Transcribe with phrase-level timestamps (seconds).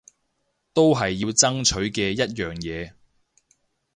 [0.73, 2.93] 都係要爭取嘅一樣嘢